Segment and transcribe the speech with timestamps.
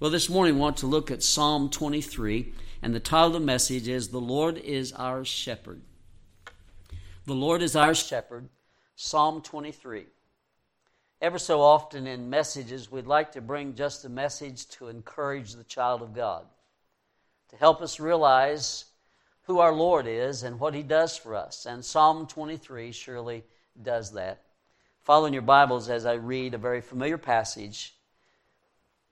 [0.00, 3.40] Well, this morning we want to look at Psalm 23, and the title of the
[3.40, 5.82] message is The Lord is Our Shepherd.
[7.26, 8.48] The Lord is Our Shepherd,
[8.96, 10.06] Psalm 23.
[11.20, 15.64] Ever so often in messages, we'd like to bring just a message to encourage the
[15.64, 16.46] child of God,
[17.50, 18.86] to help us realize
[19.42, 21.66] who our Lord is and what He does for us.
[21.66, 23.44] And Psalm 23 surely
[23.82, 24.44] does that.
[25.02, 27.96] Follow in your Bibles as I read a very familiar passage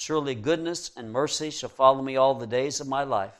[0.00, 3.34] Surely goodness and mercy shall follow me all the days of my life,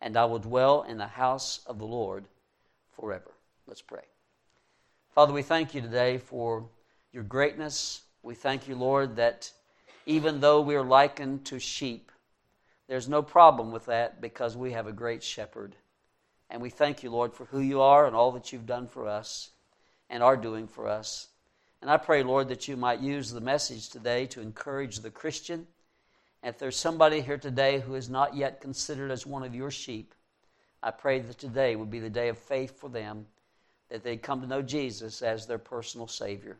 [0.00, 2.26] and I will dwell in the house of the Lord
[2.94, 3.32] forever.
[3.66, 4.04] Let's pray.
[5.14, 6.68] Father, we thank you today for
[7.12, 8.02] your greatness.
[8.22, 9.50] We thank you, Lord, that
[10.04, 12.12] even though we are likened to sheep,
[12.88, 15.76] there's no problem with that because we have a great shepherd.
[16.50, 19.08] And we thank you, Lord, for who you are and all that you've done for
[19.08, 19.48] us
[20.10, 21.28] and are doing for us.
[21.80, 25.66] And I pray, Lord, that you might use the message today to encourage the Christian
[26.42, 30.14] if there's somebody here today who is not yet considered as one of your sheep,
[30.82, 33.26] I pray that today would be the day of faith for them,
[33.88, 36.56] that they'd come to know Jesus as their personal Savior.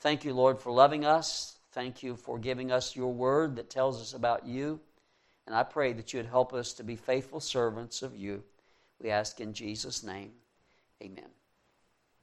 [0.00, 1.58] Thank you, Lord, for loving us.
[1.72, 4.80] Thank you for giving us your word that tells us about you.
[5.46, 8.42] And I pray that you would help us to be faithful servants of you.
[9.00, 10.32] We ask in Jesus' name.
[11.02, 11.28] Amen.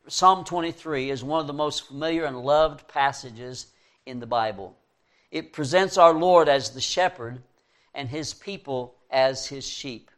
[0.08, 3.67] Psalm 23 is one of the most familiar and loved passages
[4.05, 4.75] in the Bible.
[5.34, 7.42] It presents our Lord as the shepherd
[7.95, 10.12] and his people as his sheep.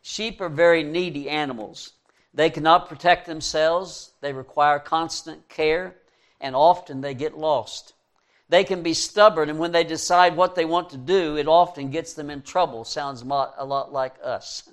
[0.00, 1.92] Sheep are very needy animals.
[2.32, 5.96] They cannot protect themselves, they require constant care,
[6.40, 7.92] and often they get lost.
[8.48, 11.90] They can be stubborn, and when they decide what they want to do, it often
[11.90, 12.84] gets them in trouble.
[12.84, 13.26] Sounds a
[13.66, 14.70] lot like us.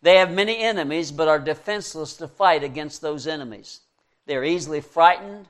[0.00, 3.80] They have many enemies, but are defenseless to fight against those enemies.
[4.24, 5.48] They're easily frightened,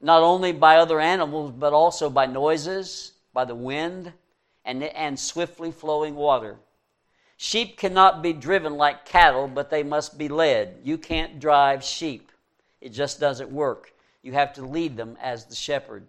[0.00, 4.12] not only by other animals, but also by noises, by the wind,
[4.64, 6.56] and, and swiftly flowing water.
[7.36, 10.80] Sheep cannot be driven like cattle, but they must be led.
[10.84, 12.30] You can't drive sheep,
[12.80, 13.92] it just doesn't work.
[14.22, 16.06] You have to lead them as the shepherd.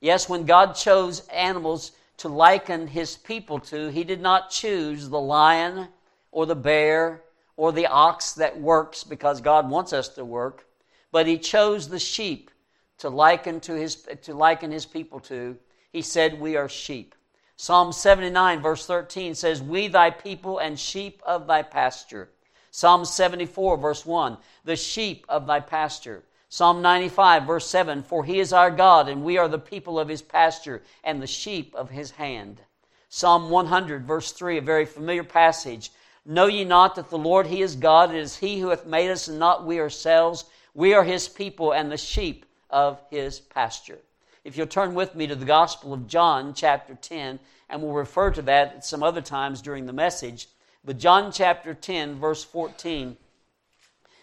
[0.00, 5.20] Yes, when God chose animals to liken his people to, he did not choose the
[5.20, 5.88] lion
[6.30, 7.22] or the bear
[7.56, 10.66] or the ox that works because God wants us to work,
[11.12, 12.50] but he chose the sheep
[12.98, 15.56] to liken to his to liken his people to
[15.92, 17.14] he said we are sheep.
[17.56, 22.30] Psalm 79 verse 13 says we thy people and sheep of thy pasture.
[22.70, 26.24] Psalm 74 verse 1 the sheep of thy pasture.
[26.48, 30.08] Psalm 95 verse 7 for he is our god and we are the people of
[30.08, 32.60] his pasture and the sheep of his hand.
[33.08, 35.92] Psalm 100 verse 3 a very familiar passage.
[36.26, 38.10] Know ye not that the lord he is god?
[38.10, 40.44] It is he who hath made us and not we ourselves.
[40.74, 43.98] We are his people and the sheep of his pasture.
[44.44, 47.38] If you'll turn with me to the Gospel of John, chapter 10,
[47.70, 50.48] and we'll refer to that at some other times during the message.
[50.84, 53.16] But John chapter 10, verse 14,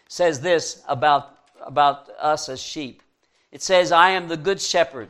[0.07, 3.01] says this about, about us as sheep.
[3.51, 5.09] It says, I am the good shepherd,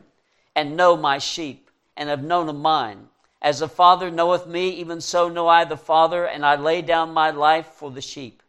[0.56, 3.10] and know my sheep, and have known of mine.
[3.42, 7.14] As the Father knoweth me, even so know I the Father, and I lay down
[7.14, 8.42] my life for the sheep.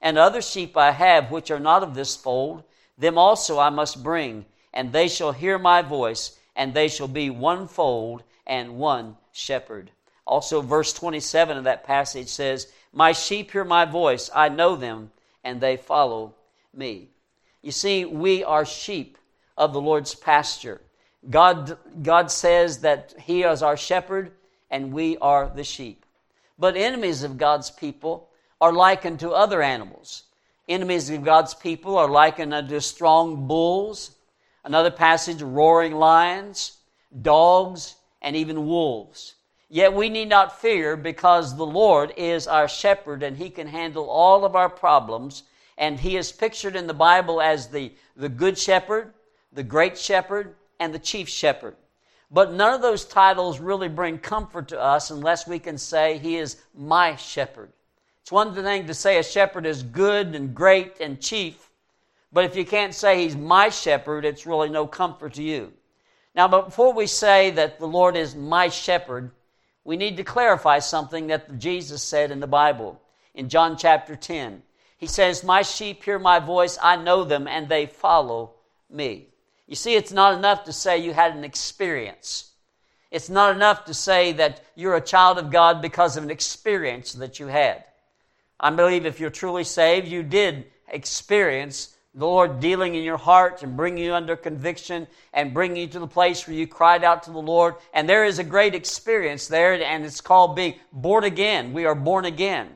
[0.00, 2.62] And other sheep I have, which are not of this fold,
[2.98, 7.30] them also I must bring, and they shall hear my voice, and they shall be
[7.30, 9.90] one fold and one shepherd.
[10.26, 15.12] Also, verse 27 of that passage says, My sheep hear my voice, I know them,
[15.44, 16.34] and they follow
[16.74, 17.10] me.
[17.62, 19.18] You see, we are sheep
[19.56, 20.80] of the Lord's pasture.
[21.30, 24.32] God, God says that He is our shepherd,
[24.70, 26.04] and we are the sheep.
[26.58, 30.24] But enemies of God's people are likened to other animals.
[30.68, 34.10] Enemies of God's people are likened unto strong bulls.
[34.64, 36.78] Another passage, roaring lions,
[37.22, 39.34] dogs, and even wolves.
[39.68, 44.08] Yet we need not fear because the Lord is our shepherd and he can handle
[44.08, 45.44] all of our problems.
[45.78, 49.14] And he is pictured in the Bible as the, the good shepherd,
[49.52, 51.76] the great shepherd, and the chief shepherd.
[52.30, 56.36] But none of those titles really bring comfort to us unless we can say he
[56.36, 57.72] is my shepherd.
[58.26, 61.70] It's one thing to say a shepherd is good and great and chief,
[62.32, 65.72] but if you can't say he's my shepherd, it's really no comfort to you.
[66.34, 69.30] Now, but before we say that the Lord is my shepherd,
[69.84, 73.00] we need to clarify something that Jesus said in the Bible
[73.32, 74.60] in John chapter 10.
[74.98, 78.54] He says, My sheep hear my voice, I know them, and they follow
[78.90, 79.28] me.
[79.68, 82.50] You see, it's not enough to say you had an experience.
[83.12, 87.12] It's not enough to say that you're a child of God because of an experience
[87.12, 87.84] that you had.
[88.58, 93.62] I believe if you're truly saved, you did experience the Lord dealing in your heart
[93.62, 97.24] and bringing you under conviction and bringing you to the place where you cried out
[97.24, 97.74] to the Lord.
[97.92, 101.74] And there is a great experience there, and it's called being born again.
[101.74, 102.68] We are born again.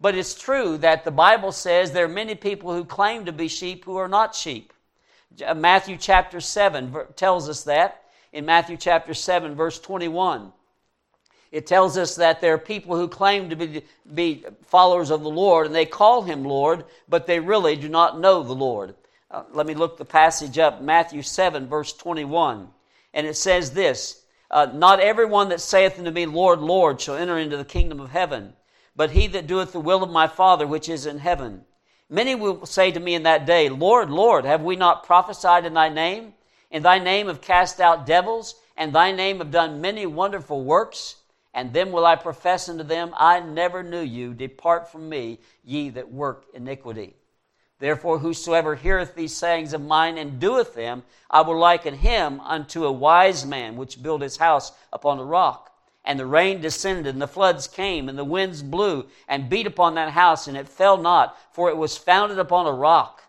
[0.00, 3.48] But it's true that the Bible says there are many people who claim to be
[3.48, 4.72] sheep who are not sheep.
[5.44, 8.04] Uh, Matthew chapter 7 tells us that.
[8.32, 10.52] In Matthew chapter 7, verse 21
[11.50, 15.30] it tells us that there are people who claim to be, be followers of the
[15.30, 18.94] Lord and they call him Lord, but they really do not know the Lord.
[19.30, 22.68] Uh, let me look the passage up Matthew 7, verse 21.
[23.14, 27.38] And it says this uh, Not everyone that saith unto me, Lord, Lord, shall enter
[27.38, 28.52] into the kingdom of heaven,
[28.94, 31.64] but he that doeth the will of my Father which is in heaven.
[32.10, 35.74] Many will say to me in that day, Lord, Lord, have we not prophesied in
[35.74, 36.34] thy name?
[36.70, 41.16] In thy name have cast out devils, and thy name have done many wonderful works?
[41.54, 44.34] And then will I profess unto them, I never knew you.
[44.34, 47.14] Depart from me, ye that work iniquity.
[47.78, 52.84] Therefore, whosoever heareth these sayings of mine and doeth them, I will liken him unto
[52.84, 55.72] a wise man which built his house upon a rock.
[56.04, 59.94] And the rain descended, and the floods came, and the winds blew and beat upon
[59.94, 63.22] that house, and it fell not, for it was founded upon a rock.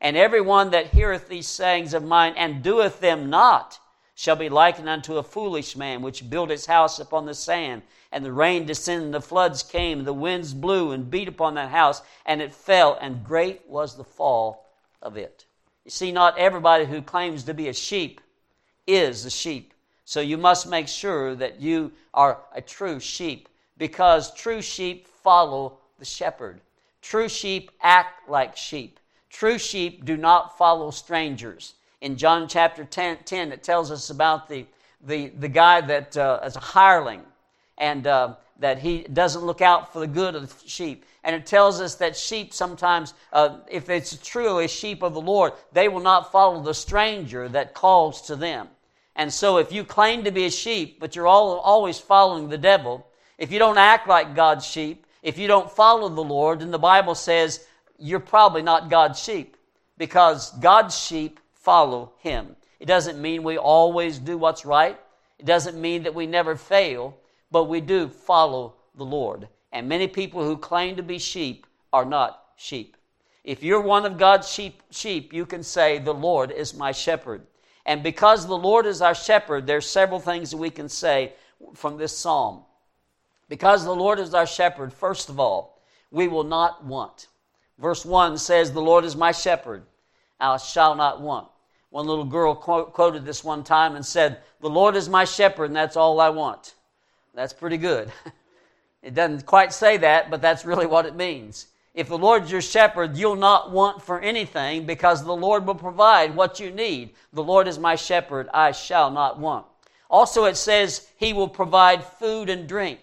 [0.00, 3.78] And every one that heareth these sayings of mine and doeth them not,
[4.18, 7.80] shall be likened unto a foolish man which built his house upon the sand.
[8.10, 11.54] And the rain descended, and the floods came, and the winds blew and beat upon
[11.54, 14.66] that house, and it fell, and great was the fall
[15.00, 15.44] of it.
[15.84, 18.20] You see, not everybody who claims to be a sheep
[18.88, 19.72] is a sheep.
[20.04, 25.78] So you must make sure that you are a true sheep, because true sheep follow
[26.00, 26.60] the shepherd.
[27.02, 28.98] True sheep act like sheep.
[29.30, 34.48] True sheep do not follow strangers in John chapter 10, 10 it tells us about
[34.48, 34.66] the,
[35.04, 37.22] the, the guy that uh, is a hireling
[37.76, 41.04] and uh, that he doesn't look out for the good of the sheep.
[41.24, 45.52] And it tells us that sheep sometimes, uh, if it's truly sheep of the Lord,
[45.72, 48.68] they will not follow the stranger that calls to them.
[49.14, 52.58] And so if you claim to be a sheep, but you're all, always following the
[52.58, 53.06] devil,
[53.36, 56.78] if you don't act like God's sheep, if you don't follow the Lord, then the
[56.78, 57.66] Bible says
[57.98, 59.56] you're probably not God's sheep
[59.98, 62.56] because God's sheep follow Him.
[62.80, 64.98] It doesn't mean we always do what's right.
[65.38, 67.14] It doesn't mean that we never fail,
[67.50, 69.48] but we do follow the Lord.
[69.70, 72.96] And many people who claim to be sheep are not sheep.
[73.44, 77.46] If you're one of God's sheep, sheep, you can say, The Lord is my shepherd.
[77.84, 81.34] And because the Lord is our shepherd, there's several things that we can say
[81.74, 82.62] from this psalm.
[83.50, 87.26] Because the Lord is our shepherd, first of all, we will not want.
[87.76, 89.82] Verse 1 says, The Lord is my shepherd,
[90.40, 91.48] I shall not want.
[91.90, 95.76] One little girl quoted this one time and said, The Lord is my shepherd, and
[95.76, 96.74] that's all I want.
[97.34, 98.12] That's pretty good.
[99.02, 101.68] it doesn't quite say that, but that's really what it means.
[101.94, 106.36] If the Lord's your shepherd, you'll not want for anything because the Lord will provide
[106.36, 107.14] what you need.
[107.32, 109.66] The Lord is my shepherd, I shall not want.
[110.10, 113.00] Also, it says, He will provide food and drink.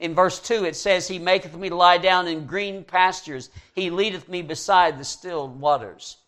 [0.00, 3.50] In verse 2, it says, He maketh me lie down in green pastures.
[3.74, 6.18] He leadeth me beside the still waters.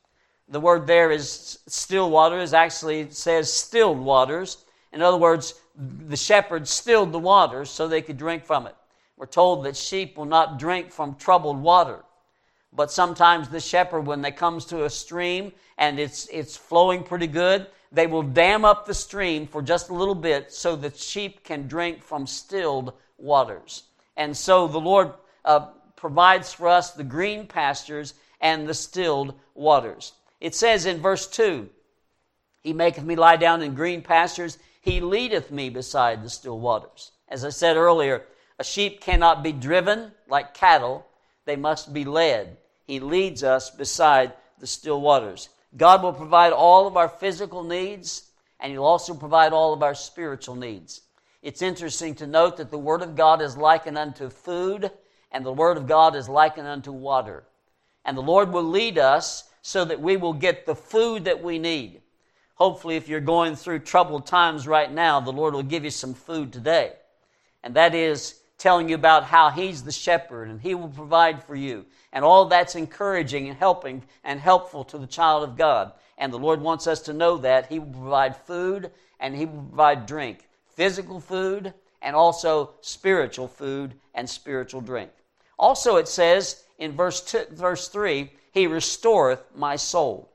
[0.50, 4.64] The word there is still waters, actually says stilled waters.
[4.92, 8.74] In other words, the shepherd stilled the waters so they could drink from it.
[9.16, 12.00] We're told that sheep will not drink from troubled water.
[12.72, 17.26] But sometimes the shepherd, when they comes to a stream and it's, it's flowing pretty
[17.26, 21.44] good, they will dam up the stream for just a little bit so that sheep
[21.44, 23.84] can drink from stilled waters.
[24.16, 25.12] And so the Lord
[25.44, 30.12] uh, provides for us the green pastures and the stilled waters.
[30.40, 31.68] It says in verse 2
[32.62, 37.12] He maketh me lie down in green pastures, He leadeth me beside the still waters.
[37.28, 38.24] As I said earlier,
[38.58, 41.06] a sheep cannot be driven like cattle,
[41.44, 42.56] they must be led.
[42.84, 45.48] He leads us beside the still waters.
[45.76, 49.94] God will provide all of our physical needs, and He'll also provide all of our
[49.94, 51.02] spiritual needs.
[51.42, 54.90] It's interesting to note that the Word of God is likened unto food,
[55.32, 57.44] and the Word of God is likened unto water.
[58.04, 61.58] And the Lord will lead us so that we will get the food that we
[61.58, 62.00] need.
[62.54, 66.14] Hopefully, if you're going through troubled times right now, the Lord will give you some
[66.14, 66.92] food today.
[67.62, 71.56] And that is telling you about how He's the shepherd and He will provide for
[71.56, 71.86] you.
[72.12, 75.92] And all that's encouraging and helping and helpful to the child of God.
[76.18, 79.62] And the Lord wants us to know that He will provide food and He will
[79.62, 85.10] provide drink physical food and also spiritual food and spiritual drink.
[85.58, 90.32] Also, it says in verse, two, verse 3 He restoreth my soul.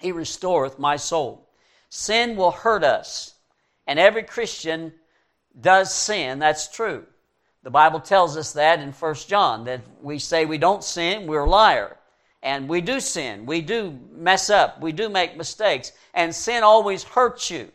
[0.00, 1.48] He restoreth my soul.
[1.88, 3.34] Sin will hurt us,
[3.86, 4.92] and every Christian
[5.60, 6.38] does sin.
[6.38, 7.06] That's true.
[7.62, 11.44] The Bible tells us that in 1 John, that we say we don't sin, we're
[11.44, 11.96] a liar.
[12.42, 13.46] And we do sin.
[13.46, 14.80] We do mess up.
[14.80, 15.92] We do make mistakes.
[16.12, 17.70] And sin always hurts you.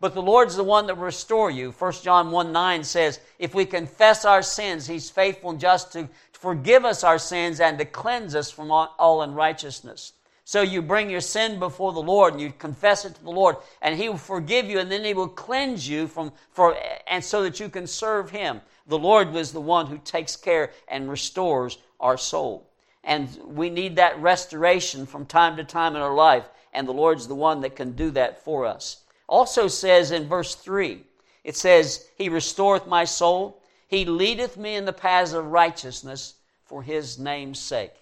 [0.00, 1.70] But the Lord's the one that will restore you.
[1.70, 6.08] 1 John 1 9 says, If we confess our sins, He's faithful and just to
[6.42, 10.14] forgive us our sins and to cleanse us from all unrighteousness.
[10.44, 13.58] So you bring your sin before the Lord and you confess it to the Lord,
[13.80, 17.44] and He will forgive you, and then He will cleanse you from for and so
[17.44, 18.60] that you can serve Him.
[18.88, 22.68] The Lord was the one who takes care and restores our soul.
[23.04, 27.28] And we need that restoration from time to time in our life, and the Lord's
[27.28, 29.04] the one that can do that for us.
[29.28, 31.04] Also says in verse 3,
[31.44, 33.61] it says, He restoreth my soul,
[33.92, 36.34] He leadeth me in the paths of righteousness
[36.64, 37.94] for His name's sake.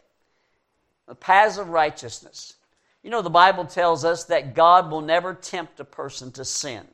[1.06, 2.54] The paths of righteousness.
[3.02, 6.86] You know, the Bible tells us that God will never tempt a person to sin.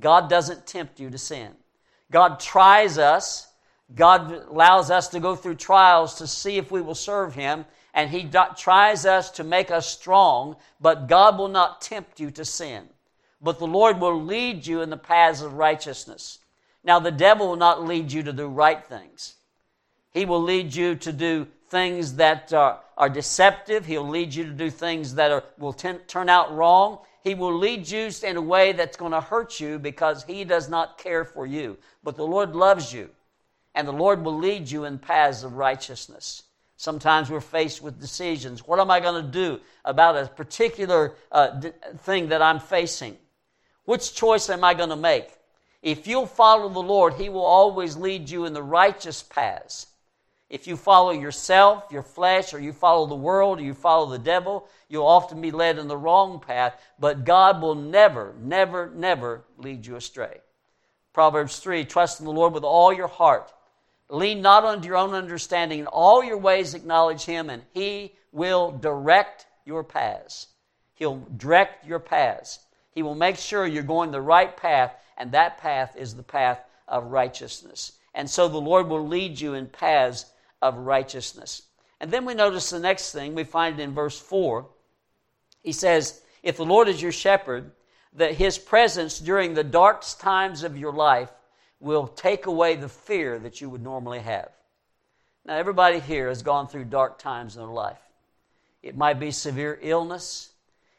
[0.00, 1.52] God doesn't tempt you to sin.
[2.10, 3.52] God tries us
[3.94, 8.10] God allows us to go through trials to see if we will serve Him, and
[8.10, 12.44] He do- tries us to make us strong, but God will not tempt you to
[12.44, 12.88] sin.
[13.40, 16.38] But the Lord will lead you in the paths of righteousness.
[16.84, 19.34] Now, the devil will not lead you to do right things.
[20.10, 23.86] He will lead you to do things that are, are deceptive.
[23.86, 26.98] He'll lead you to do things that are, will t- turn out wrong.
[27.22, 30.68] He will lead you in a way that's going to hurt you because he does
[30.68, 31.78] not care for you.
[32.02, 33.10] But the Lord loves you
[33.74, 36.42] and the Lord will lead you in paths of righteousness.
[36.76, 38.66] Sometimes we're faced with decisions.
[38.66, 43.16] What am I going to do about a particular uh, d- thing that I'm facing?
[43.84, 45.30] Which choice am I going to make?
[45.82, 49.88] If you'll follow the Lord, He will always lead you in the righteous paths.
[50.48, 54.18] If you follow yourself, your flesh, or you follow the world, or you follow the
[54.18, 59.44] devil, you'll often be led in the wrong path, but God will never, never, never
[59.56, 60.40] lead you astray.
[61.12, 63.52] Proverbs 3 Trust in the Lord with all your heart
[64.12, 65.78] Lean not unto your own understanding.
[65.80, 70.48] In all your ways acknowledge him, and he will direct your paths.
[70.94, 72.58] He'll direct your paths.
[72.90, 76.58] He will make sure you're going the right path, and that path is the path
[76.88, 77.92] of righteousness.
[78.14, 80.26] And so the Lord will lead you in paths
[80.60, 81.62] of righteousness.
[82.00, 84.66] And then we notice the next thing, we find it in verse 4.
[85.62, 87.70] He says, If the Lord is your shepherd,
[88.14, 91.30] that his presence during the darkest times of your life
[91.80, 94.50] will take away the fear that you would normally have.
[95.44, 97.98] Now, everybody here has gone through dark times in their life.
[98.82, 100.50] It might be severe illness.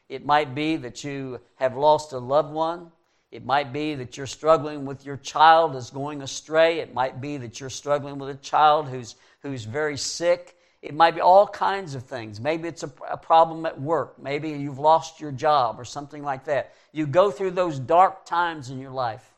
[0.08, 2.92] It might be that you have lost a loved one.
[3.34, 6.78] It might be that you're struggling with your child is going astray.
[6.78, 10.56] It might be that you're struggling with a child who's, who's very sick.
[10.82, 12.40] It might be all kinds of things.
[12.40, 14.22] Maybe it's a, a problem at work.
[14.22, 16.74] Maybe you've lost your job or something like that.
[16.92, 19.28] You go through those dark times in your life.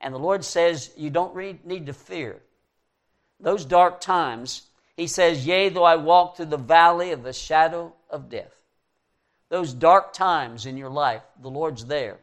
[0.00, 2.40] And the Lord says, You don't need to fear.
[3.38, 4.62] Those dark times,
[4.96, 8.54] He says, Yea, though I walk through the valley of the shadow of death.
[9.50, 12.18] Those dark times in your life, the Lord's there.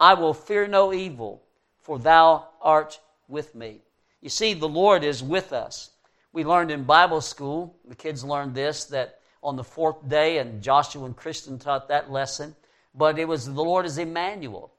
[0.00, 1.42] I will fear no evil,
[1.80, 3.82] for thou art with me.
[4.20, 5.90] You see, the Lord is with us.
[6.32, 10.62] We learned in Bible school, the kids learned this, that on the fourth day, and
[10.62, 12.54] Joshua and Kristen taught that lesson,
[12.94, 14.72] but it was the Lord is Emmanuel.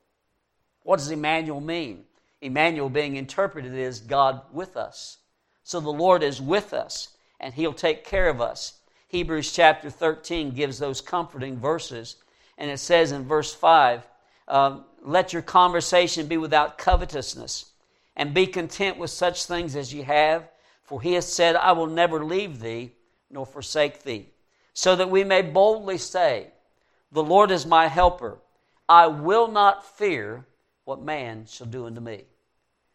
[0.84, 2.06] What does Emmanuel mean?
[2.42, 5.18] Emmanuel being interpreted is God with us.
[5.64, 7.10] So the Lord is with us,
[7.40, 8.80] and He'll take care of us.
[9.08, 12.18] Hebrews chapter 13 gives those comforting verses,
[12.58, 14.08] and it says in verse 5
[14.48, 17.72] um, Let your conversation be without covetousness,
[18.16, 20.50] and be content with such things as you have,
[20.84, 22.94] for He has said, I will never leave thee
[23.30, 24.30] nor forsake thee.
[24.74, 26.48] So that we may boldly say,
[27.12, 28.40] The Lord is my helper.
[28.88, 30.46] I will not fear
[30.86, 32.24] what man shall do unto me.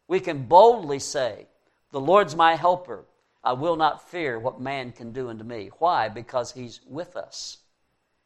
[0.08, 1.46] We can boldly say,
[1.92, 3.04] The Lord's my helper.
[3.44, 5.70] I will not fear what man can do unto me.
[5.78, 6.08] Why?
[6.08, 7.58] Because he's with us.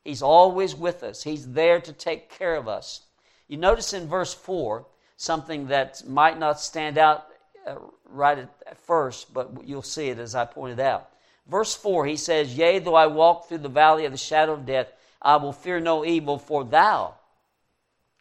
[0.04, 1.24] He's always with us.
[1.24, 3.02] He's there to take care of us.
[3.48, 4.86] You notice in verse 4
[5.16, 7.26] something that might not stand out
[7.66, 7.76] uh,
[8.08, 11.10] right at first, but you'll see it as I pointed out.
[11.46, 14.66] Verse 4, he says, Yea, though I walk through the valley of the shadow of
[14.66, 17.14] death, I will fear no evil, for thou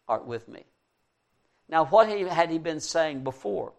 [0.07, 0.63] art with me.
[1.69, 3.74] Now, what had he been saying before?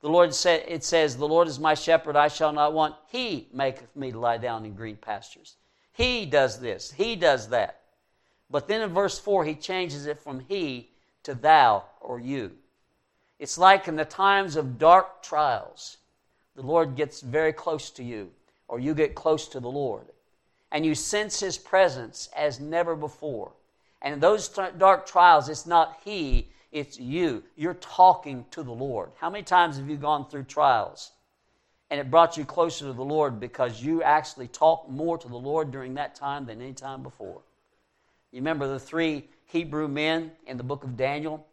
[0.00, 2.96] The Lord said, it says, The Lord is my shepherd, I shall not want.
[3.08, 5.56] He maketh me to lie down in green pastures.
[5.92, 7.81] He does this, he does that.
[8.52, 10.90] But then in verse 4, he changes it from he
[11.22, 12.52] to thou or you.
[13.38, 15.96] It's like in the times of dark trials,
[16.54, 18.30] the Lord gets very close to you,
[18.68, 20.04] or you get close to the Lord,
[20.70, 23.52] and you sense His presence as never before.
[24.02, 27.42] And in those dark trials, it's not He, it's you.
[27.56, 29.12] You're talking to the Lord.
[29.16, 31.12] How many times have you gone through trials?
[31.90, 35.36] And it brought you closer to the Lord because you actually talked more to the
[35.36, 37.40] Lord during that time than any time before.
[38.32, 41.46] You remember the three Hebrew men in the book of Daniel?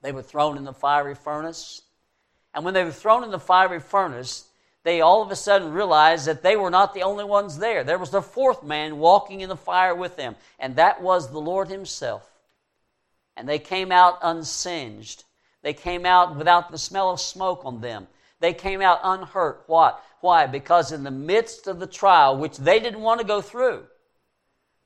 [0.00, 1.82] They were thrown in the fiery furnace.
[2.54, 4.46] And when they were thrown in the fiery furnace,
[4.84, 7.84] they all of a sudden realized that they were not the only ones there.
[7.84, 11.40] There was the fourth man walking in the fire with them, and that was the
[11.40, 12.28] Lord Himself.
[13.36, 15.24] And they came out unsinged.
[15.62, 18.08] They came out without the smell of smoke on them.
[18.40, 19.62] They came out unhurt.
[19.66, 20.02] What?
[20.20, 20.46] Why?
[20.46, 23.84] Because in the midst of the trial, which they didn't want to go through,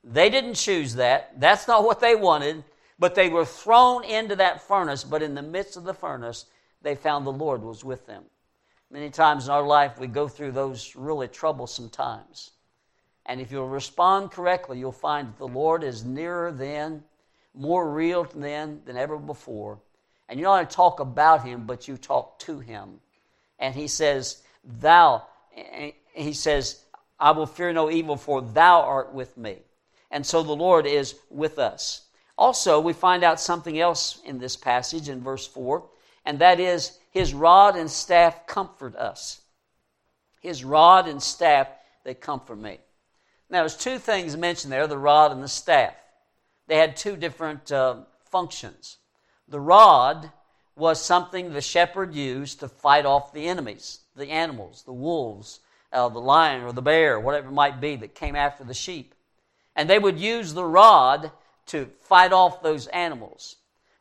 [0.06, 1.38] they didn't choose that.
[1.38, 2.64] That's not what they wanted.
[2.98, 5.04] But they were thrown into that furnace.
[5.04, 6.46] But in the midst of the furnace,
[6.80, 8.24] they found the Lord was with them.
[8.90, 12.52] Many times in our life, we go through those really troublesome times.
[13.26, 17.02] And if you'll respond correctly, you'll find that the Lord is nearer then,
[17.52, 19.80] more real then than ever before.
[20.28, 23.00] And you don't only talk about Him, but you talk to Him
[23.58, 25.22] and he says, Thou,
[26.12, 26.80] he says,
[27.18, 29.58] I will fear no evil, for thou art with me.
[30.10, 32.02] And so the Lord is with us.
[32.38, 35.84] Also, we find out something else in this passage in verse 4,
[36.24, 39.40] and that is his rod and staff comfort us.
[40.40, 41.68] His rod and staff,
[42.04, 42.78] they comfort me.
[43.48, 45.94] Now, there's two things mentioned there the rod and the staff.
[46.66, 48.98] They had two different uh, functions.
[49.48, 50.30] The rod
[50.76, 55.60] was something the shepherd used to fight off the enemies, the animals, the wolves,
[55.92, 59.14] uh, the lion or the bear, whatever it might be that came after the sheep.
[59.76, 61.30] And they would use the rod
[61.66, 63.56] to fight off those animals.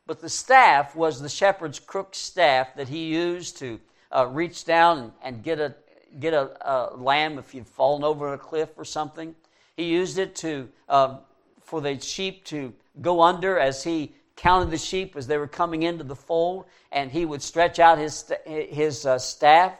[0.06, 3.80] But the staff was the shepherd's crook staff that he used to
[4.14, 5.74] uh, reach down and, get, a,
[6.18, 9.34] get a, a, lamb if you'd fallen over a cliff or something.
[9.76, 11.18] He used it to, uh,
[11.60, 12.72] for the sheep to
[13.02, 17.10] go under as he counted the sheep as they were coming into the fold, and
[17.10, 19.72] he would stretch out his, his uh, staff.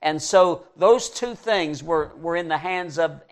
[0.00, 3.22] And so those two things were, were in the hands of,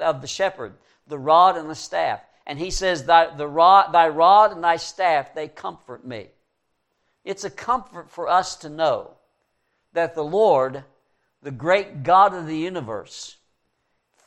[0.00, 0.74] of the shepherd,
[1.08, 2.20] the rod and the staff.
[2.46, 6.28] And he says, thy, the rod, thy rod and thy staff, they comfort me.
[7.24, 9.12] It's a comfort for us to know
[9.92, 10.84] that the Lord,
[11.42, 13.36] the great God of the universe,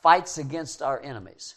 [0.02, 1.56] fights against our enemies.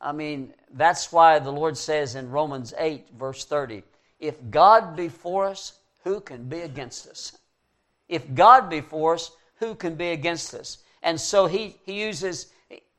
[0.00, 3.82] I mean, that's why the Lord says in Romans 8, verse 30,
[4.20, 7.38] if God be for us, who can be against us?
[8.08, 10.78] If God be for us, who can be against us?
[11.02, 12.48] And so he, he uses,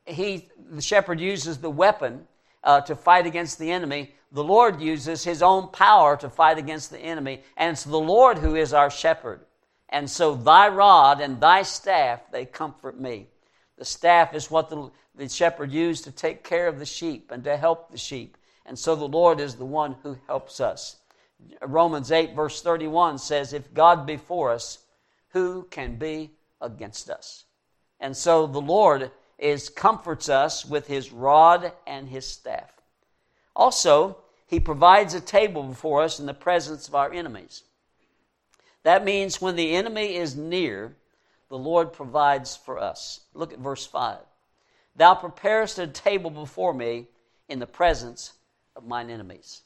[0.06, 2.26] he, the shepherd uses the weapon
[2.62, 4.14] uh, to fight against the enemy.
[4.32, 7.42] The Lord uses his own power to fight against the enemy.
[7.56, 9.40] And it's the Lord who is our shepherd.
[9.88, 13.28] And so thy rod and thy staff, they comfort me.
[13.78, 17.44] The staff is what the, the shepherd used to take care of the sheep and
[17.44, 18.36] to help the sheep.
[18.64, 20.96] And so the Lord is the one who helps us.
[21.62, 24.78] Romans 8, verse 31 says, If God be for us,
[25.28, 27.44] who can be against us?
[28.00, 32.70] And so the Lord is comforts us with his rod and his staff.
[33.54, 37.64] Also, he provides a table before us in the presence of our enemies.
[38.84, 40.94] That means when the enemy is near,
[41.48, 43.20] the Lord provides for us.
[43.34, 44.18] Look at verse 5.
[44.94, 47.06] Thou preparest a table before me
[47.48, 48.32] in the presence
[48.74, 49.62] of mine enemies.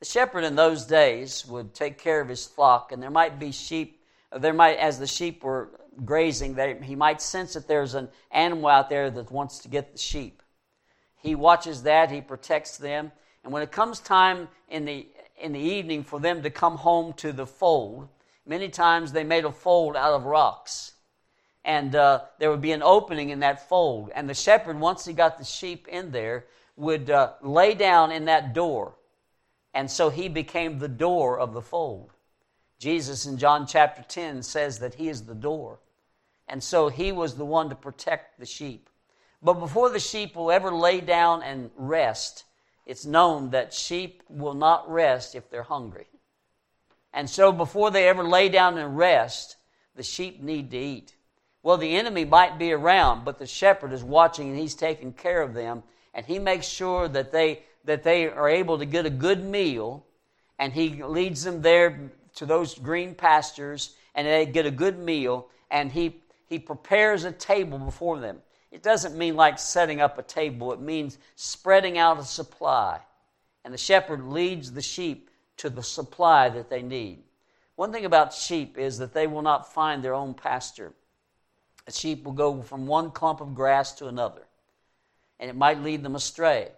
[0.00, 3.52] The shepherd in those days would take care of his flock, and there might be
[3.52, 4.02] sheep.
[4.38, 5.70] There might, as the sheep were
[6.04, 9.92] grazing, they, he might sense that there's an animal out there that wants to get
[9.92, 10.42] the sheep.
[11.16, 12.10] He watches that.
[12.10, 13.12] He protects them,
[13.44, 15.06] and when it comes time in the
[15.38, 18.08] in the evening for them to come home to the fold,
[18.46, 20.92] many times they made a fold out of rocks
[21.66, 24.10] and uh, there would be an opening in that fold.
[24.14, 26.46] And the shepherd, once he got the sheep in there,
[26.76, 28.94] would uh, lay down in that door.
[29.74, 32.12] And so he became the door of the fold.
[32.78, 35.78] Jesus in John chapter 10 says that he is the door.
[36.48, 38.88] And so he was the one to protect the sheep.
[39.42, 42.44] But before the sheep will ever lay down and rest,
[42.84, 46.06] it's known that sheep will not rest if they're hungry.
[47.12, 49.56] And so before they ever lay down and rest,
[49.94, 51.14] the sheep need to eat.
[51.62, 55.42] Well, the enemy might be around, but the shepherd is watching and he's taking care
[55.42, 55.82] of them,
[56.14, 60.04] and he makes sure that they that they are able to get a good meal,
[60.58, 65.48] and he leads them there to those green pastures, and they get a good meal,
[65.70, 68.40] and he he prepares a table before them.
[68.70, 73.00] It doesn't mean like setting up a table, it means spreading out a supply.
[73.64, 77.24] And the shepherd leads the sheep to the supply that they need.
[77.74, 80.92] One thing about sheep is that they will not find their own pasture.
[81.86, 84.42] A sheep will go from one clump of grass to another,
[85.40, 86.70] and it might lead them astray.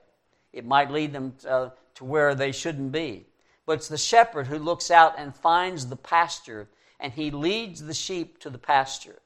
[0.53, 3.27] It might lead them uh, to where they shouldn't be.
[3.69, 7.93] But it's the shepherd who looks out and finds the pasture, and he leads the
[7.93, 9.21] sheep to the pasture.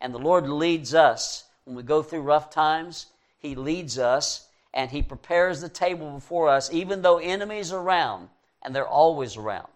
[0.00, 3.06] And the Lord leads us when we go through rough times.
[3.38, 8.30] He leads us and He prepares the table before us, even though enemies are around,
[8.62, 9.68] and they're always around.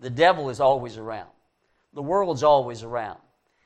[0.00, 1.28] The devil is always around,
[1.92, 3.20] the world's always around.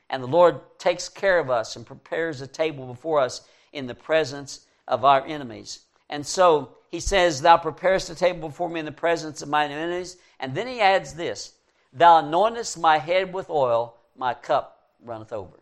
[0.09, 3.95] And the Lord takes care of us and prepares a table before us in the
[3.95, 5.84] presence of our enemies.
[6.09, 9.71] And so he says, Thou preparest a table before me in the presence of mine
[9.71, 10.17] enemies.
[10.39, 11.53] And then he adds this
[11.93, 15.59] Thou anointest my head with oil, my cup runneth over.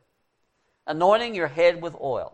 [0.85, 2.33] Anointing your head with oil.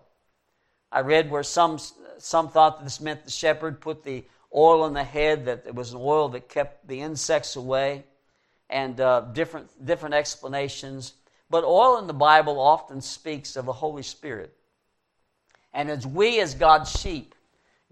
[0.91, 1.80] I read where some,
[2.17, 5.76] some thought that this meant the shepherd put the oil on the head, that it
[5.76, 8.04] was an oil that kept the insects away,
[8.69, 11.13] and uh, different, different explanations.
[11.50, 14.56] But oil in the Bible often speaks of the Holy Spirit.
[15.74, 17.36] And as we, as God's sheep,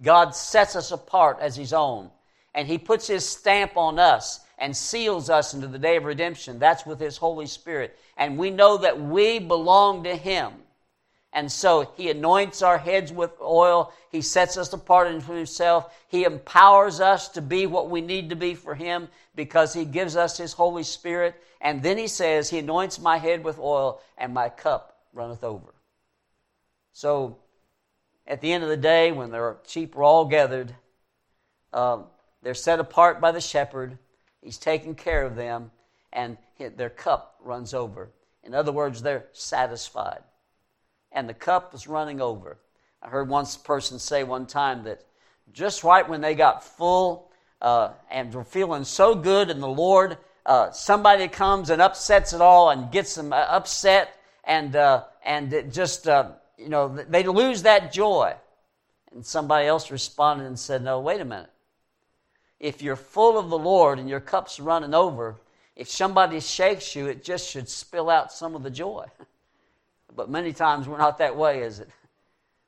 [0.02, 2.10] God sets us apart as His own.
[2.54, 6.60] And He puts His stamp on us and seals us into the day of redemption.
[6.60, 7.98] That's with His Holy Spirit.
[8.18, 10.54] And we know that we belong to Him.
[11.34, 13.94] And so he anoints our heads with oil.
[14.12, 15.94] He sets us apart into himself.
[16.08, 20.16] He empowers us to be what we need to be for him because he gives
[20.16, 21.36] us his Holy Spirit.
[21.62, 25.74] And then he says, He anoints my head with oil, and my cup runneth over.
[26.94, 27.38] So
[28.28, 30.76] at the end of the day, when the sheep are all gathered,
[31.74, 32.06] um,
[32.44, 33.98] they're set apart by the shepherd.
[34.42, 35.72] He's taking care of them,
[36.12, 38.12] and their cup runs over.
[38.44, 40.22] In other words, they're satisfied
[41.12, 42.60] and the cup is running over.
[43.02, 45.04] I heard one person say one time that
[45.52, 50.18] just right when they got full uh, and were feeling so good in the Lord,
[50.46, 54.14] uh, somebody comes and upsets it all and gets them uh, upset,
[54.44, 58.34] and uh, and it just uh, you know they lose that joy.
[59.14, 61.50] And somebody else responded and said, "No, wait a minute.
[62.60, 65.38] If you're full of the Lord and your cup's running over,
[65.76, 69.06] if somebody shakes you, it just should spill out some of the joy."
[70.16, 71.90] But many times we're not that way, is it?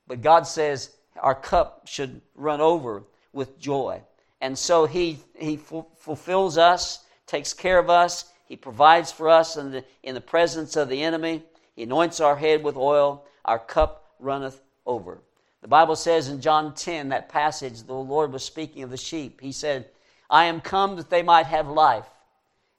[0.05, 4.01] But God says our cup should run over with joy.
[4.41, 9.71] And so He, he fulfills us, takes care of us, He provides for us in
[9.71, 11.43] the, in the presence of the enemy.
[11.75, 15.21] He anoints our head with oil, our cup runneth over.
[15.61, 19.41] The Bible says in John 10, that passage, the Lord was speaking of the sheep.
[19.41, 19.89] He said,
[20.29, 22.07] I am come that they might have life,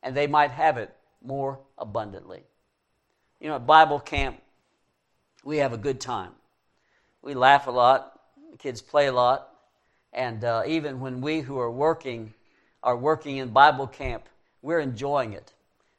[0.03, 2.43] and they might have it more abundantly.
[3.41, 4.41] You know, at Bible camp,
[5.45, 6.33] we have a good time.
[7.23, 8.19] We laugh a lot,
[8.51, 9.49] the kids play a lot,
[10.13, 12.35] and uh, even when we who are working
[12.83, 14.27] are working in Bible camp,
[14.63, 15.53] we're enjoying it.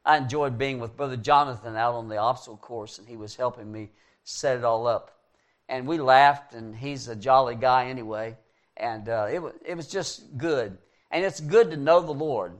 [0.03, 3.71] I enjoyed being with Brother Jonathan out on the obstacle course, and he was helping
[3.71, 3.89] me
[4.23, 5.17] set it all up.
[5.69, 8.35] And we laughed, and he's a jolly guy anyway,
[8.77, 10.77] and uh, it, was, it was just good.
[11.11, 12.53] And it's good to know the Lord.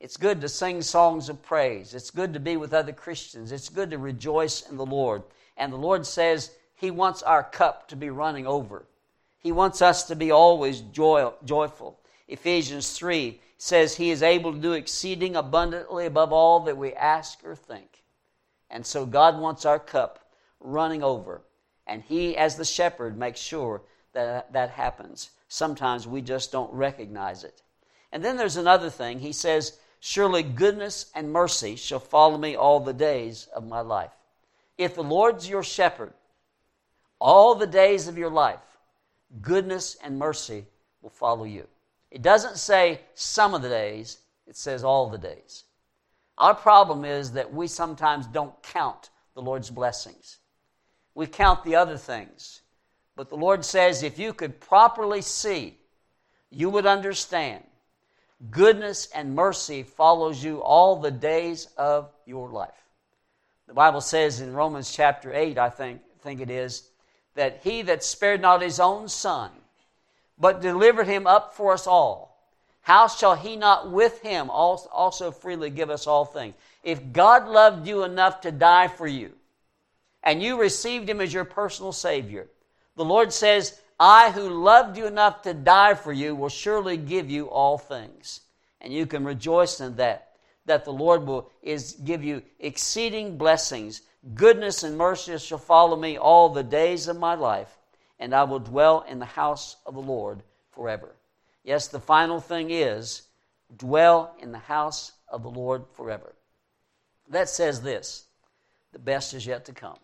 [0.00, 1.94] It's good to sing songs of praise.
[1.94, 3.52] It's good to be with other Christians.
[3.52, 5.22] It's good to rejoice in the Lord.
[5.56, 8.86] And the Lord says He wants our cup to be running over.
[9.38, 12.00] He wants us to be always joy, joyful.
[12.28, 17.38] Ephesians 3 says He is able to do exceeding abundantly above all that we ask
[17.44, 18.02] or think.
[18.70, 20.21] And so God wants our cup
[20.62, 21.42] running over.
[21.86, 25.30] And He, as the shepherd, makes sure that that happens.
[25.48, 27.62] Sometimes we just don't recognize it.
[28.12, 29.18] And then there's another thing.
[29.18, 34.10] He says, Surely goodness and mercy shall follow me all the days of my life.
[34.76, 36.12] If the Lord's your shepherd,
[37.20, 38.58] all the days of your life,
[39.40, 40.66] goodness and mercy
[41.02, 41.68] will follow you.
[42.10, 45.64] It doesn't say some of the days, it says all the days.
[46.36, 50.38] Our problem is that we sometimes don't count the Lord's blessings.
[51.14, 52.62] We count the other things.
[53.16, 55.78] But the Lord says if you could properly see,
[56.50, 57.64] you would understand.
[58.50, 62.70] Goodness and mercy follows you all the days of your life.
[63.68, 66.88] The Bible says in Romans chapter 8, I think, think it is,
[67.34, 69.50] that he that spared not his own son,
[70.38, 72.32] but delivered him up for us all,
[72.82, 76.54] how shall he not with him also freely give us all things?
[76.82, 79.32] If God loved you enough to die for you,
[80.22, 82.48] and you received him as your personal Savior,
[82.96, 87.30] the Lord says, I who loved you enough to die for you will surely give
[87.30, 88.40] you all things.
[88.80, 90.32] And you can rejoice in that
[90.66, 94.02] that the Lord will is give you exceeding blessings.
[94.34, 97.78] Goodness and mercy shall follow me all the days of my life,
[98.20, 101.16] and I will dwell in the house of the Lord forever.
[101.64, 103.22] Yes, the final thing is
[103.76, 106.34] dwell in the house of the Lord forever.
[107.28, 108.26] that says this
[108.92, 109.98] the best is yet to come.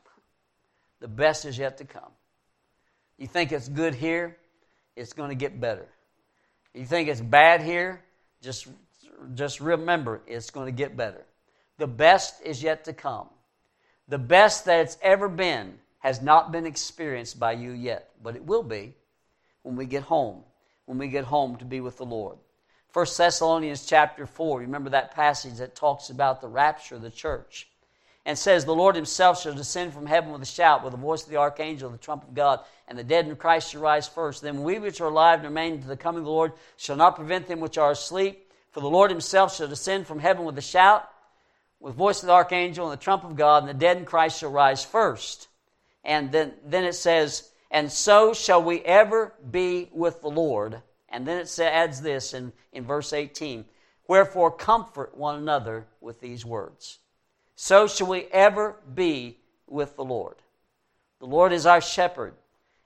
[1.01, 2.11] The best is yet to come.
[3.19, 4.37] You think it's good here,
[4.97, 5.87] it's going to get better.
[6.75, 8.03] You think it's bad here,
[8.43, 8.69] just,
[9.35, 11.25] just remember it's going to get better.
[11.79, 13.29] The best is yet to come.
[14.09, 18.45] The best that it's ever been has not been experienced by you yet, but it
[18.45, 18.95] will be
[19.63, 20.43] when we get home,
[20.87, 22.39] when we get home to be with the Lord.
[22.93, 27.69] 1 Thessalonians chapter 4, remember that passage that talks about the rapture of the church
[28.25, 31.25] and says, The Lord himself shall descend from heaven with a shout, with the voice
[31.25, 34.43] of the archangel, the trump of God, and the dead in Christ shall rise first.
[34.43, 37.17] Then we which are alive and remain to the coming of the Lord shall not
[37.17, 38.51] prevent them which are asleep.
[38.71, 41.09] For the Lord himself shall descend from heaven with a shout,
[41.81, 44.05] with the voice of the archangel, and the trump of God, and the dead in
[44.05, 45.49] Christ shall rise first.
[46.05, 50.83] And then, then it says, And so shall we ever be with the Lord.
[51.09, 53.65] And then it adds this in, in verse 18
[54.07, 56.99] Wherefore comfort one another with these words
[57.61, 60.37] so shall we ever be with the Lord.
[61.19, 62.35] The Lord is our shepherd,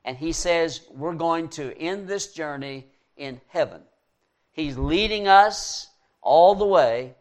[0.02, 2.86] and He says we're going to end this journey
[3.18, 3.82] in heaven.
[4.50, 5.88] He's leading us
[6.22, 7.12] all the way.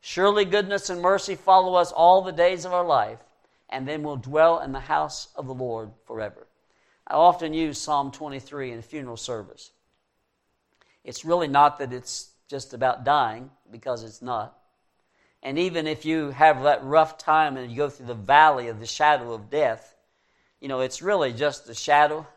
[0.00, 3.18] Surely goodness and mercy follow us all the days of our life,
[3.70, 6.46] and then we'll dwell in the house of the Lord forever.
[7.08, 9.72] I often use Psalm 23 in funeral service.
[11.02, 14.59] It's really not that it's just about dying, because it's not.
[15.42, 18.78] And even if you have that rough time and you go through the valley of
[18.78, 19.94] the shadow of death,
[20.60, 22.26] you know, it's really just a shadow.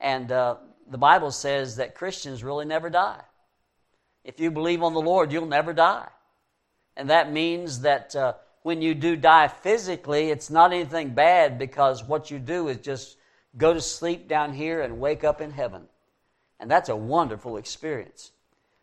[0.00, 3.20] And uh, the Bible says that Christians really never die.
[4.22, 6.08] If you believe on the Lord, you'll never die.
[6.96, 12.04] And that means that uh, when you do die physically, it's not anything bad because
[12.04, 13.16] what you do is just
[13.56, 15.88] go to sleep down here and wake up in heaven.
[16.60, 18.32] And that's a wonderful experience.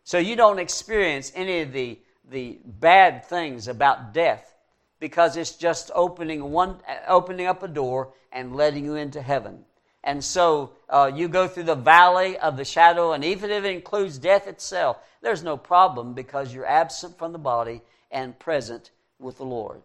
[0.04, 1.98] So you don't experience any of the
[2.30, 4.54] the bad things about death
[4.98, 9.64] because it's just opening one opening up a door and letting you into heaven.
[10.02, 13.74] And so uh, you go through the valley of the shadow and even if it
[13.74, 19.38] includes death itself there's no problem because you're absent from the body and present with
[19.38, 19.82] the lord.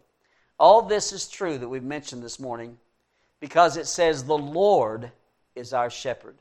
[0.59, 2.77] All this is true that we've mentioned this morning
[3.39, 5.11] because it says the lord
[5.55, 6.37] is our shepherd.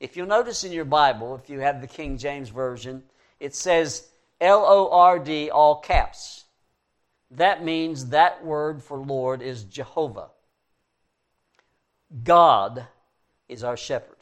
[0.00, 3.02] If you'll notice in your bible if you have the king james version
[3.40, 4.08] it says
[4.40, 6.44] L O R D, all caps.
[7.30, 10.28] That means that word for Lord is Jehovah.
[12.24, 12.86] God
[13.48, 14.16] is our shepherd.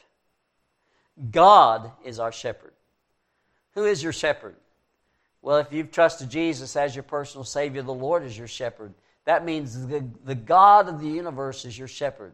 [1.31, 2.73] God is our shepherd.
[3.73, 4.55] Who is your shepherd?
[5.41, 8.93] Well, if you've trusted Jesus as your personal Savior, the Lord is your shepherd.
[9.25, 12.33] That means the, the God of the universe is your shepherd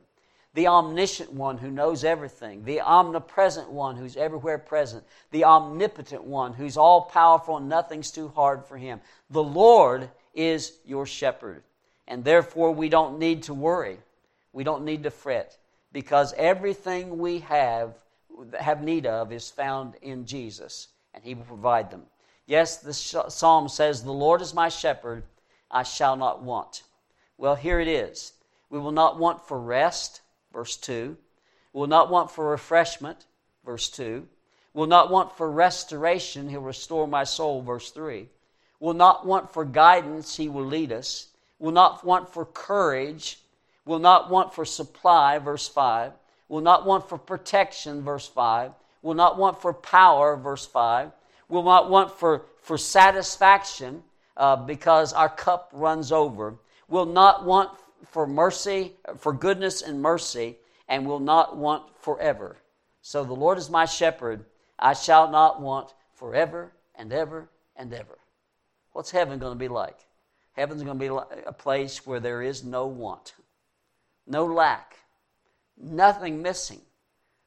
[0.53, 6.53] the omniscient one who knows everything, the omnipresent one who's everywhere present, the omnipotent one
[6.53, 9.01] who's all powerful and nothing's too hard for him.
[9.29, 11.63] The Lord is your shepherd.
[12.07, 13.97] And therefore, we don't need to worry.
[14.51, 15.57] We don't need to fret
[15.91, 17.95] because everything we have,
[18.59, 22.03] have need of is found in Jesus, and He will provide them.
[22.45, 25.23] Yes, the psalm says, The Lord is my shepherd,
[25.71, 26.83] I shall not want.
[27.37, 28.33] Well, here it is.
[28.69, 30.21] We will not want for rest
[30.53, 31.17] verse 2.
[31.73, 33.25] Will not want for refreshment,
[33.65, 34.27] verse 2.
[34.73, 38.27] Will not want for restoration, he'll restore my soul, verse 3.
[38.79, 41.27] Will not want for guidance, he will lead us.
[41.59, 43.39] Will not want for courage,
[43.85, 46.13] will not want for supply, verse 5.
[46.49, 48.71] Will not want for protection, verse 5.
[49.01, 51.11] Will not want for power, verse 5.
[51.49, 54.03] Will not want for, for satisfaction
[54.37, 56.55] uh, because our cup runs over.
[56.87, 57.69] Will not want
[58.09, 62.57] for mercy, for goodness and mercy, and will not want forever.
[63.01, 64.45] So the Lord is my shepherd,
[64.79, 68.17] I shall not want forever and ever and ever.
[68.91, 69.97] What's heaven going to be like?
[70.53, 73.33] Heaven's going to be a place where there is no want,
[74.27, 74.97] no lack,
[75.77, 76.81] nothing missing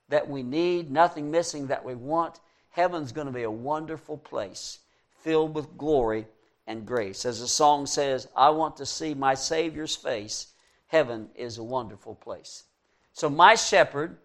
[0.09, 2.41] that we need, nothing missing that we want.
[2.71, 4.81] Heaven's going to be a wonderful place
[5.23, 6.27] filled with glory
[6.67, 7.25] and grace.
[7.25, 10.49] As the song says, I want to see my Savior's face.
[10.89, 12.65] Heaven is a wonderful place.
[13.13, 14.19] So, my shepherd,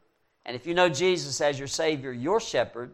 [0.46, 2.92] and if you know Jesus as your Savior, your shepherd,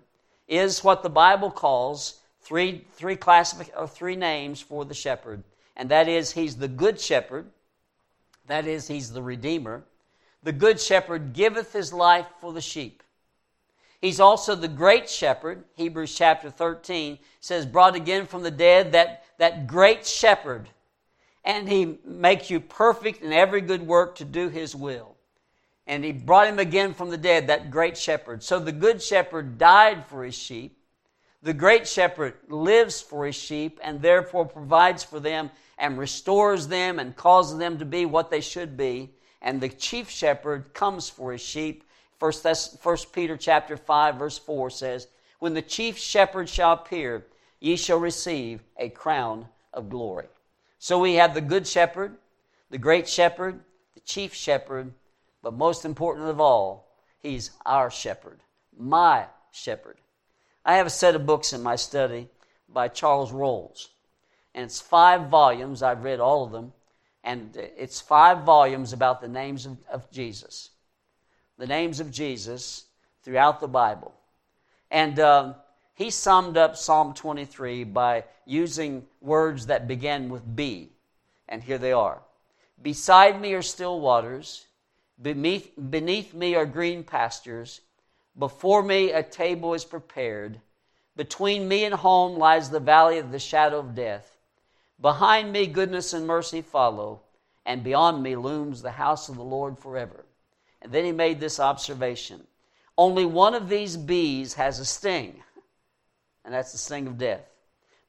[0.48, 5.44] is what the Bible calls three, three, classific, or three names for the shepherd.
[5.76, 7.46] And that is, he's the good shepherd.
[8.48, 9.84] That is, he's the redeemer.
[10.44, 13.04] The good shepherd giveth his life for the sheep.
[14.00, 15.66] He's also the great shepherd.
[15.76, 20.70] Hebrews chapter 13 says, brought again from the dead, that, that great shepherd.
[21.44, 25.16] And he makes you perfect in every good work to do his will.
[25.86, 28.44] And he brought him again from the dead, that great shepherd.
[28.44, 30.78] So the good shepherd died for his sheep.
[31.42, 37.00] The great shepherd lives for his sheep and therefore provides for them and restores them
[37.00, 39.12] and causes them to be what they should be.
[39.42, 41.86] And the chief shepherd comes for his sheep.
[42.20, 42.46] First,
[42.82, 45.08] First Peter chapter 5, verse 4 says,
[45.40, 47.26] When the chief shepherd shall appear,
[47.60, 50.28] ye shall receive a crown of glory.
[50.80, 52.18] So we have the good shepherd,
[52.70, 53.60] the great shepherd,
[53.94, 54.94] the chief shepherd,
[55.42, 58.40] but most important of all, he's our shepherd,
[58.78, 59.98] my shepherd.
[60.66, 62.28] I have a set of books in my study
[62.70, 63.90] by Charles Rolls
[64.58, 65.84] and it's five volumes.
[65.84, 66.74] I've read all of them,
[67.24, 70.72] and it's five volumes about the names of, of Jesus,
[71.60, 72.86] the names of Jesus
[73.22, 74.16] throughout the Bible.
[74.90, 75.56] And um,
[75.98, 80.92] he summed up Psalm 23 by using words that began with B,
[81.50, 82.22] and here they are
[82.80, 84.68] Beside me are still waters,
[85.20, 87.82] beneath, beneath me are green pastures,
[88.38, 90.62] before me a table is prepared.
[91.16, 94.38] Between me and home lies the valley of the shadow of death.
[95.02, 97.22] Behind me, goodness and mercy follow,
[97.66, 100.26] and beyond me looms the house of the Lord forever.
[100.84, 102.46] And then he made this observation
[102.96, 105.42] Only one of these bees has a sting,
[106.48, 107.42] and that's the sting of death.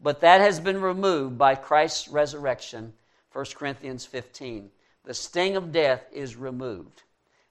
[0.00, 2.92] But that has been removed by Christ's resurrection,
[3.32, 4.70] 1 Corinthians 15.
[5.04, 7.02] The sting of death is removed.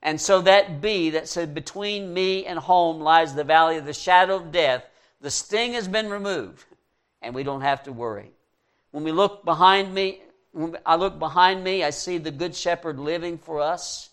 [0.02, 3.92] And so that bee that said, Between me and home lies the valley of the
[3.92, 4.86] shadow of death,
[5.20, 6.64] the sting has been removed,
[7.22, 8.32] and we don't have to worry.
[8.92, 10.22] When we look behind me,
[10.54, 14.10] when I look behind me, I see the Good Shepherd living for us.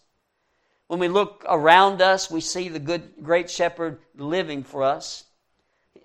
[0.89, 5.25] When we look around us, we see the good, great shepherd living for us.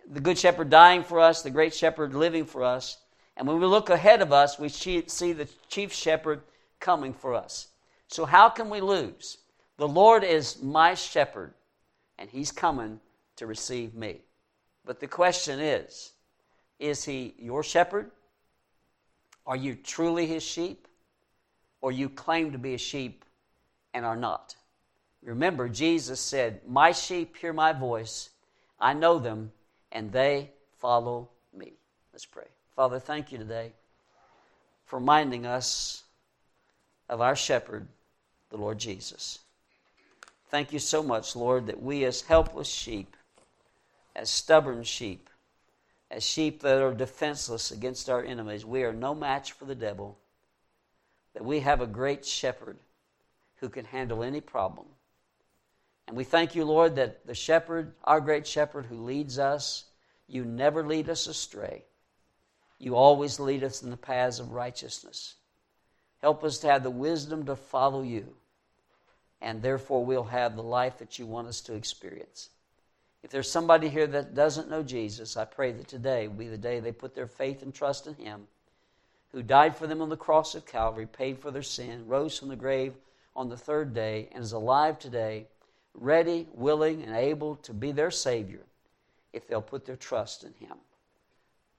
[0.10, 2.98] The good shepherd dying for us, the great shepherd living for us.
[3.38, 6.42] And when we look ahead of us, we see the chief shepherd
[6.80, 7.68] coming for us.
[8.08, 9.38] So, how can we lose?
[9.78, 11.54] The Lord is my shepherd,
[12.18, 13.00] and he's coming
[13.36, 14.22] to receive me.
[14.84, 16.14] But the question is
[16.80, 18.12] is he your shepherd?
[19.46, 20.88] Are you truly his sheep?
[21.82, 23.24] Or you claim to be a sheep
[23.94, 24.56] and are not?
[25.22, 28.32] Remember, Jesus said, My sheep hear my voice,
[28.80, 29.52] I know them,
[29.92, 31.74] and they follow me.
[32.14, 32.48] Let's pray.
[32.76, 33.74] Father, thank you today
[34.86, 36.04] for reminding us
[37.10, 37.88] of our shepherd,
[38.50, 39.40] the Lord Jesus.
[40.50, 43.16] Thank you so much, Lord, that we, as helpless sheep,
[44.16, 45.30] as stubborn sheep,
[46.10, 48.66] as sheep that are defenseless against our enemies.
[48.66, 50.18] We are no match for the devil.
[51.34, 52.78] That we have a great shepherd
[53.58, 54.88] who can handle any problem.
[56.10, 59.86] And we thank you, Lord, that the shepherd, our great shepherd who leads us,
[60.28, 61.84] you never lead us astray.
[62.80, 65.36] You always lead us in the paths of righteousness.
[66.20, 68.36] Help us to have the wisdom to follow you,
[69.40, 72.50] and therefore we'll have the life that you want us to experience.
[73.22, 76.58] If there's somebody here that doesn't know Jesus, I pray that today will be the
[76.58, 78.48] day they put their faith and trust in Him,
[79.32, 82.48] who died for them on the cross of Calvary, paid for their sin, rose from
[82.48, 82.96] the grave
[83.36, 85.46] on the third day, and is alive today,
[86.00, 88.66] ready, willing, and able to be their Savior
[89.34, 90.78] if they'll put their trust in Him.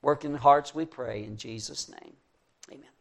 [0.03, 2.15] Work in the hearts, we pray, in Jesus' name.
[2.71, 2.91] Amen.